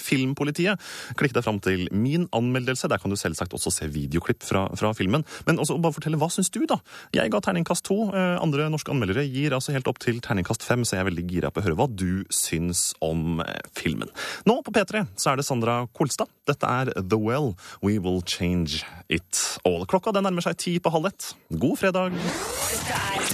[0.00, 0.80] filmpolitiet.
[1.18, 2.88] Klikk deg fram til min anmeldelse.
[2.90, 5.24] Der kan du selvsagt også se videoklipp fra, fra filmen.
[5.46, 6.80] Men også bare fortelle hva syns du, da?
[7.14, 8.08] Jeg ga terningkast to.
[8.10, 11.26] Eh, Andre norske anmeldere gir altså helt opp til terningkast fem, så jeg er veldig
[11.30, 14.10] gira på å høre hva du syns om eh, filmen.
[14.48, 16.30] Nå på P3 så er det Sandra Kolstad.
[16.50, 17.52] Dette er The Well.
[17.84, 19.86] We Will Change It All.
[19.90, 21.30] Klokka den nærmer seg ti på halv ett.
[21.62, 22.18] God fredag.
[22.18, 23.30] Dette er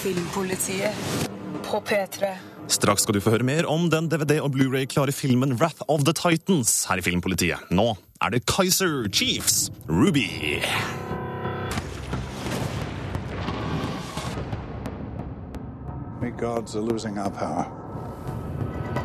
[0.00, 1.28] Filmpolitiet
[1.66, 2.32] på P3.
[2.70, 6.14] Straks skal du få høre mer om den DVD- og Blu-ray-klare filmen Wrath of the
[6.14, 7.66] Titans her i Filmpolitiet.
[7.74, 10.62] Nå er det Kaiser Chiefs Ruby.
[16.22, 17.79] We gods are losing our power.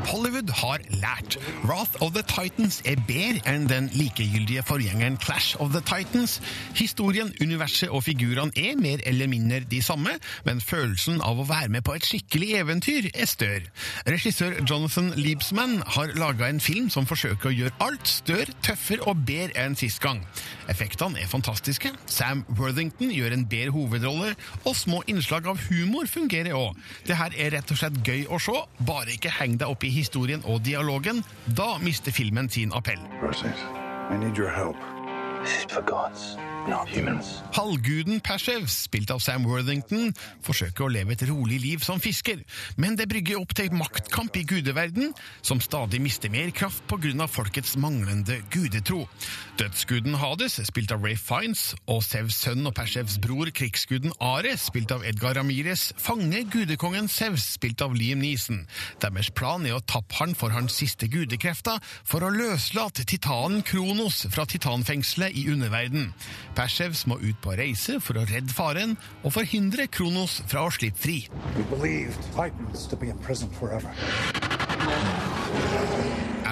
[0.05, 1.37] Hollywood har lært.
[1.63, 6.39] Wrath of the Titans er bedre enn den likegyldige forgjengeren Clash of the Titans.
[6.75, 11.69] Historien, universet og figurene er mer eller mindre de samme, men følelsen av å være
[11.73, 13.69] med på et skikkelig eventyr er større.
[14.07, 19.25] Regissør Jonathan Liebsman har laga en film som forsøker å gjøre alt større, tøffere og
[19.27, 20.23] bedre enn sist gang.
[20.71, 24.33] Effektene er fantastiske, Sam Worthington gjør en bedre hovedrolle,
[24.65, 26.79] og små innslag av humor fungerer òg.
[27.05, 29.93] Det her er rett og slett gøy å se, bare ikke heng deg opp i
[29.93, 31.23] historien og dialogen.
[31.45, 33.01] Da mister filmen sin appell.
[33.21, 33.65] Perseus,
[34.09, 34.77] I need your help.
[35.43, 36.35] This is for gods.
[36.65, 40.09] Halvguden Pashev, spilt av Sam Worthington,
[40.41, 42.39] forsøker å leve et rolig liv som fisker,
[42.81, 45.11] men det brygger opp til maktkamp i gudeverden,
[45.45, 47.27] som stadig mister mer kraft pga.
[47.29, 49.03] folkets manglende gudetro.
[49.59, 54.91] Dødsguden Hades, spilt av Ray Fiends, og Sevs sønn og Pashevs bror, krigsguden Ares, spilt
[54.91, 58.65] av Edgar Ramires, fanger gudekongen Sevs, spilt av Liam Neeson.
[59.03, 64.25] Deres plan er å tappe han for hans siste gudekrefter, for å løslate titanen Kronos
[64.33, 66.09] fra titanfengselet i underverden.
[66.55, 71.03] Pashevs må ut på reise for å redde faren og forhindre Kronos fra å slippe
[71.03, 71.17] fri.
[71.57, 73.91] We believed Titans to be imprisoned forever.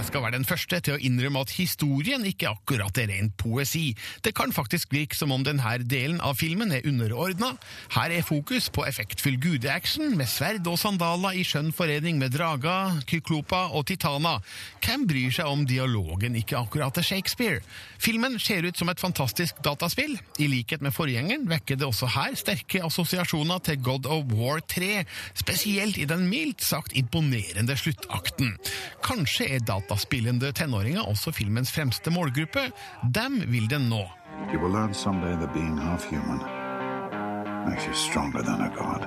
[0.04, 3.94] Jeg skal være den første til å innrømme at historien ikke akkurat er ren poesi.
[4.20, 7.54] Det kan faktisk virke som om denne delen av filmen er underordna.
[7.96, 13.00] Her er fokus på effektfull gudeaction med sverd og sandaler i skjønn forening med drager,
[13.08, 14.44] kyklopa og titaner.
[14.84, 17.64] Hvem bryr seg om dialogen ikke akkurat er Shakespeare?
[17.96, 20.18] Filmen ser ut som et fantastisk dataspill.
[20.44, 25.08] I likhet med forgjengeren vekker det også her sterke assosiasjoner til God of War 3,
[25.40, 28.58] spesielt i den mildt sagt imponerende sluttakten.
[29.08, 32.72] Kanskje er dataspillende tenåringer også filmens fremste målgruppe.
[33.16, 34.10] Dem vil den nå.
[34.54, 36.40] You will learn someday that being half human
[37.70, 39.06] makes you stronger than a god.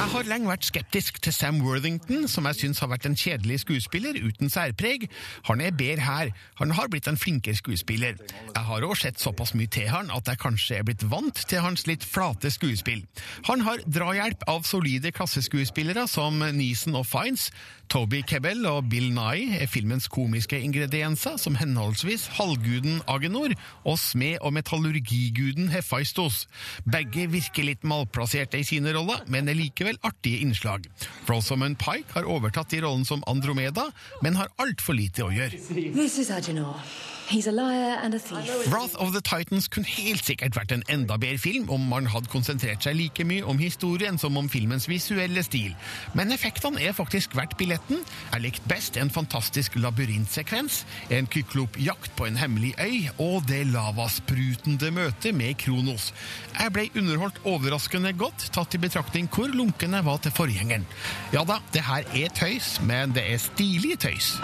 [0.00, 3.60] Jeg har lenge vært skeptisk til Sam Worthington, som jeg syns har vært en kjedelig
[3.62, 5.06] skuespiller uten særpreg.
[5.48, 6.32] Han er bedre her.
[6.60, 8.16] Han har blitt en flinkere skuespiller.
[8.54, 11.62] Jeg har òg sett såpass mye til han at jeg kanskje er blitt vant til
[11.64, 13.04] hans litt flate skuespill.
[13.48, 17.50] Han har drahjelp av solide klasseskuespillere som Neeson og Fiends.
[17.90, 23.50] Toby Kebbell og Bill Nye er filmens komiske ingredienser, som henholdsvis halvguden Agenor
[23.82, 26.44] og smed- og metallurgiguden Hephaistos.
[26.86, 30.86] Begge virker litt malplasserte i sine roller, men er likevel artige innslag.
[31.26, 33.88] Rosamund Pike har overtatt i rollen som Andromeda,
[34.22, 35.58] men har altfor lite å gjøre.
[35.58, 37.19] This is.
[37.30, 42.30] Wrath of the Titans kunne helt sikkert vært en enda bedre film om man hadde
[42.32, 45.76] konsentrert seg like mye om historien som om filmens visuelle stil.
[46.18, 48.02] Men effektene er faktisk verdt billetten.
[48.32, 50.82] Jeg likte best en fantastisk labyrintsekvens,
[51.14, 56.10] en kyklop-jakt på en hemmelig øy og det lavasprutende møtet med Kronos.
[56.58, 60.88] Jeg ble underholdt overraskende godt, tatt i betraktning hvor lunken jeg var til forgjengeren.
[61.30, 64.34] Ja da, det her er tøys, men det er stilig tøys.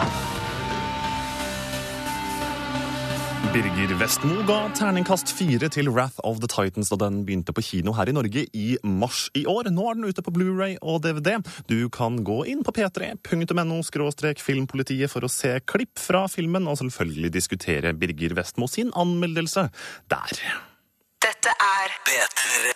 [3.52, 7.94] Birger Vestmo ga terningkast fire til Wrath of the Titans da den begynte på kino
[7.96, 9.70] her i Norge i mars i år.
[9.72, 11.38] Nå er den ute på Blu-ray og DVD.
[11.70, 13.80] Du kan gå inn på p3.no
[14.44, 19.68] filmpolitiet for å se klipp fra filmen og selvfølgelig diskutere Birger Vestmo sin anmeldelse
[20.12, 20.42] der.
[21.46, 22.74] Dette er P3.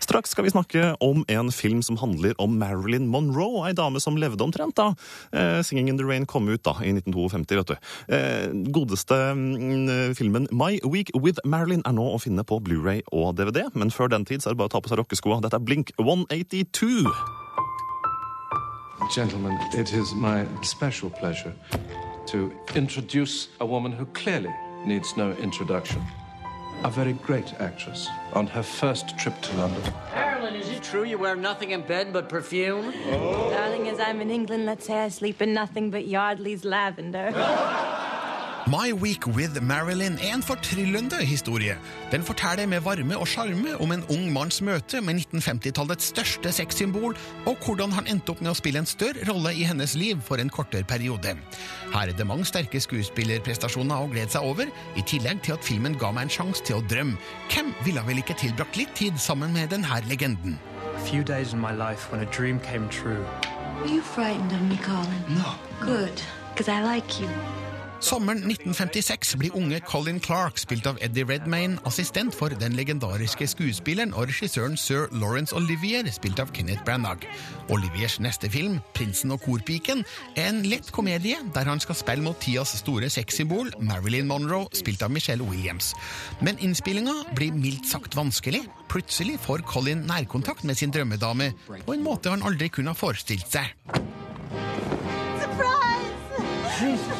[0.00, 4.18] Straks skal vi snakke om en film som handler om Marilyn Monroe, ei dame som
[4.20, 4.90] levde omtrent da
[5.32, 7.56] eh, 'Singing in the Rain' kom ut da, i 1952.
[7.56, 7.76] vet du.
[8.12, 13.38] Eh, godeste mm, filmen 'My Week with Marilyn' er nå å finne på Blu-ray og
[13.40, 15.40] DVD, men før den tid så er det bare å ta på seg rockeskoa.
[15.40, 17.08] Dette er Blink 182.
[19.16, 21.54] Gentlemen, it is my special pleasure
[22.26, 24.52] to introduce a woman who clearly
[24.84, 26.04] needs no introduction.
[26.82, 29.82] A very great actress on her first trip to London.
[30.14, 32.94] Marilyn, is it true you wear nothing in bed but perfume?
[33.06, 33.50] Oh.
[33.50, 37.32] Darling, as I'm in England, let's say I sleep in nothing but Yardley's lavender.
[38.70, 41.74] My Week with Marilyn er en fortryllende historie.
[42.12, 47.16] Den forteller med varme og sjarme om en ung manns møte med 1950-tallets største sexsymbol,
[47.50, 50.38] og hvordan han endte opp med å spille en større rolle i hennes liv for
[50.38, 51.32] en kortere periode.
[51.90, 55.96] Her er det mange sterke skuespillerprestasjoner å glede seg over, i tillegg til at filmen
[55.98, 57.18] ga meg en sjanse til å drømme.
[57.50, 60.60] Hvem ville vel ikke tilbrakt litt tid sammen med denne legenden?
[60.94, 63.24] A few days in my life when a dream came true.
[63.80, 65.24] Were you frightened of me, Colin?
[65.34, 65.56] No.
[65.80, 66.22] Good,
[66.54, 67.26] because I like you.
[68.00, 74.14] Sommeren 1956 blir unge Colin Clark, spilt av Eddie Redmayne, assistent for den legendariske skuespilleren
[74.16, 77.26] og regissøren sir Lawrence Olivier, spilt av Kenneth Branagh.
[77.68, 82.40] Oliviers neste film, 'Prinsen og korpiken', er en lett komedie der han skal spille mot
[82.40, 85.92] tidas store sexsymbol, Marilyn Monroe, spilt av Michelle Williams.
[86.40, 88.64] Men innspillinga blir mildt sagt vanskelig.
[88.88, 91.52] Plutselig får Colin nærkontakt med sin drømmedame
[91.84, 93.76] på en måte han aldri kunne ha forestilt seg.
[96.80, 97.19] Surprise!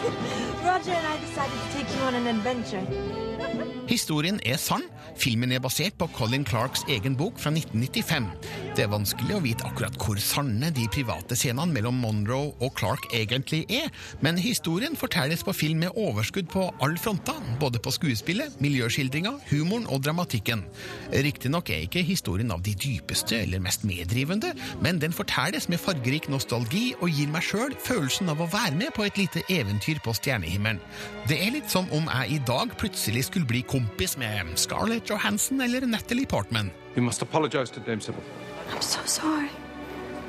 [3.89, 4.83] Historien er sann.
[5.17, 8.70] Filmen er basert på Colin Clarks egen bok fra 1995.
[8.71, 13.09] Det er vanskelig å vite akkurat hvor sanne de private scenene mellom Monroe og Clark
[13.17, 13.89] egentlig er,
[14.23, 19.89] men historien fortelles på film med overskudd på alle fronter, både på skuespillet, miljøskildringa, humoren
[19.91, 20.63] og dramatikken.
[21.11, 24.53] Riktignok er ikke historien av de dypeste eller mest meddrivende,
[24.85, 28.95] men den fortelles med fargerik nostalgi og gir meg sjøl følelsen av å være med
[28.95, 30.79] på et lite eventyr på stjernehimmelen.
[31.27, 35.67] Det er litt som om jeg i dag plutselig skulle bli kompis med Scarlett Johansson
[35.67, 36.71] eller Natalie Portman.
[36.97, 38.23] You must apologize to Dame Sybil.
[38.71, 39.51] I'm so sorry.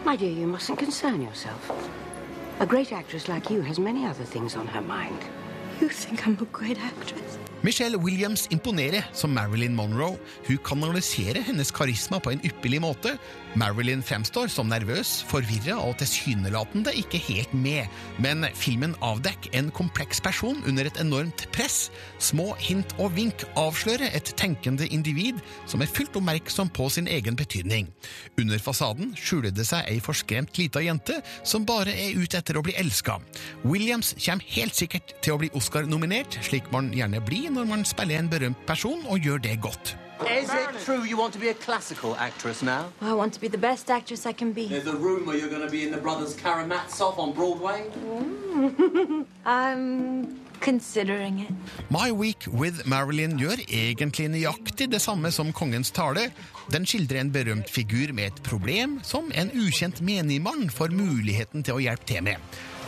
[0.06, 1.72] My dear, you mustn't concern yourself.
[2.60, 5.20] A great actress like you has many other things on her mind.
[5.80, 7.40] You think I'm a great actress?
[7.62, 10.18] Michelle Williams imponerer som Marilyn Monroe.
[10.48, 13.14] Hun kanaliserer hennes karisma på en ypperlig måte.
[13.60, 17.86] Marilyn fremstår som nervøs, forvirra og tilsynelatende ikke helt med.
[18.24, 21.92] Men filmen avdekker en kompleks person under et enormt press.
[22.18, 25.38] Små hint og vink avslører et tenkende individ
[25.70, 27.92] som er fullt oppmerksom på sin egen betydning.
[28.42, 32.66] Under fasaden skjuler det seg ei forskremt lita jente som bare er ute etter å
[32.66, 33.20] bli elska.
[33.68, 38.20] Williams kommer helt sikkert til å bli Oscar-nominert, slik man gjerne blir når man spiller
[38.20, 39.98] en berømt person og gjør det godt.
[40.22, 42.86] Is it true you want to be a classical actress now?
[43.02, 44.68] I want to be the best actress I can be.
[44.68, 47.82] There's a rumor you're going to be in the Brothers Karamazov on Broadway.
[49.46, 51.52] I'm considering it.
[51.90, 56.30] My Week with Marilyn gjør egentlig nøyaktig det samme som Kongens tale.
[56.72, 61.80] Den skildrer en berømt figur med et problem som en ukjent menigmann får muligheten til
[61.80, 62.38] å hjelpe til med.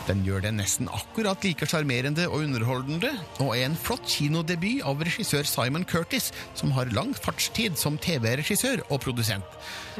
[0.08, 5.04] Den gjør det nesten akkurat like sjarmerende og underholdende, og er en flott kinodebut av
[5.08, 9.48] regissør Simon Curtis, som har lang fartstid som TV-regissør og produsent.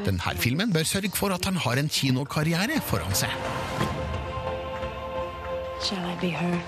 [0.04, 3.32] Denne filmen bør sørge for at han har en kinokarriere foran seg.
[5.84, 6.60] Shall I be her?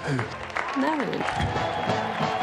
[0.76, 2.34] Marilyn.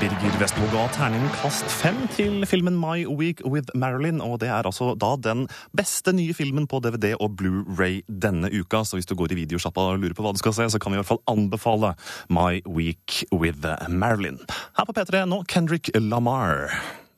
[0.00, 4.92] Birger Vestmo ga terningkast fem til filmen My Week with Marilyn, og det er altså
[4.98, 8.84] da den beste nye filmen på DVD og Blu-ray denne uka.
[8.86, 10.92] Så hvis du går i videosjappa og lurer på hva du skal se, så kan
[10.92, 11.94] vi i hvert fall anbefale
[12.32, 14.40] My Week with Marilyn.
[14.78, 16.70] Her på P3 nå Kendrick Lamar.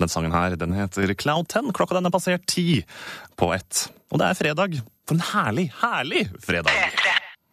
[0.02, 1.74] Den sangen her den heter Cloud 10.
[1.76, 2.82] Klokka den er passert ti
[3.38, 3.86] på ett.
[4.10, 4.80] Og det er fredag.
[5.04, 6.72] For en herlig, herlig fredag!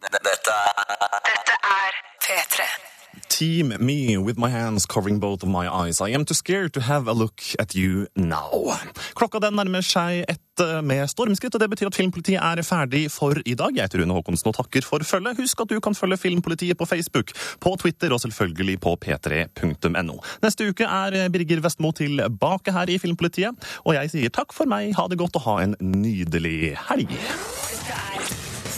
[0.02, 2.91] Dette er Dette er P3.
[3.28, 6.00] Team Me with my hands covering both of my eyes.
[6.00, 8.76] I am too scared to have a look at you now.
[9.14, 13.06] Klokka den nærmer seg ett eh, med stormskritt, og det betyr at Filmpolitiet er ferdig
[13.12, 13.74] for i dag.
[13.76, 15.40] Jeg heter Rune Håkonsen og takker for følget.
[15.40, 20.20] Husk at du kan følge Filmpolitiet på Facebook, på Twitter og selvfølgelig på p3.no.
[20.44, 24.94] Neste uke er Birger Vestmo tilbake her i Filmpolitiet, og jeg sier takk for meg,
[24.98, 27.16] ha det godt og ha en nydelig helg.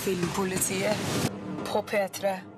[0.05, 1.30] Filmpolitiet
[1.64, 2.53] på P3.